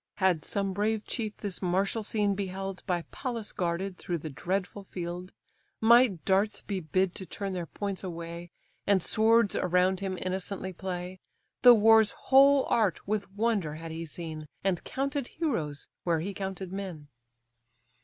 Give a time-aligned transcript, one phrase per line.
[0.17, 5.31] Had some brave chief this martial scene beheld, By Pallas guarded through the dreadful field;
[5.79, 8.49] Might darts be bid to turn their points away,
[8.87, 11.19] And swords around him innocently play;
[11.61, 16.73] The war's whole art with wonder had he seen, And counted heroes where he counted
[16.73, 17.07] men.